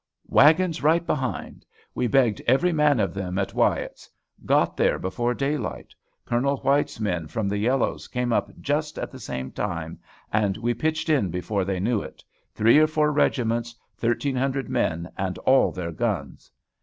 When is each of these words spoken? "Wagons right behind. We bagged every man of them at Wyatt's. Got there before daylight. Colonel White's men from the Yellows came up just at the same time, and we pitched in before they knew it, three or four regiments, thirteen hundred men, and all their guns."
"Wagons 0.29 0.81
right 0.81 1.05
behind. 1.05 1.63
We 1.93 2.07
bagged 2.07 2.41
every 2.47 2.73
man 2.73 2.99
of 2.99 3.13
them 3.13 3.37
at 3.37 3.53
Wyatt's. 3.53 4.09
Got 4.47 4.75
there 4.75 4.97
before 4.97 5.35
daylight. 5.35 5.93
Colonel 6.25 6.57
White's 6.57 6.99
men 6.99 7.27
from 7.27 7.47
the 7.47 7.59
Yellows 7.59 8.07
came 8.07 8.33
up 8.33 8.51
just 8.59 8.97
at 8.97 9.11
the 9.11 9.19
same 9.19 9.51
time, 9.51 9.99
and 10.33 10.57
we 10.57 10.73
pitched 10.73 11.07
in 11.07 11.29
before 11.29 11.63
they 11.65 11.79
knew 11.79 12.01
it, 12.01 12.23
three 12.55 12.79
or 12.79 12.87
four 12.87 13.11
regiments, 13.11 13.75
thirteen 13.95 14.35
hundred 14.37 14.69
men, 14.69 15.07
and 15.19 15.37
all 15.37 15.71
their 15.71 15.91
guns." 15.91 16.49